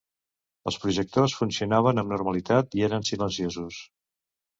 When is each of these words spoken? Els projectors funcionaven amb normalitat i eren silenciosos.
Els 0.69 0.77
projectors 0.85 1.35
funcionaven 1.41 2.03
amb 2.03 2.13
normalitat 2.13 2.79
i 2.79 2.83
eren 2.89 3.05
silenciosos. 3.11 3.79